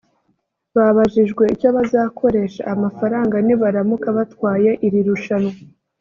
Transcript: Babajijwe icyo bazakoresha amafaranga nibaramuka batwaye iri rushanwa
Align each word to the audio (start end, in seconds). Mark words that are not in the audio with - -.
Babajijwe 0.75 1.43
icyo 1.53 1.69
bazakoresha 1.77 2.61
amafaranga 2.73 3.35
nibaramuka 3.45 4.07
batwaye 4.17 4.71
iri 4.87 5.01
rushanwa 5.07 5.53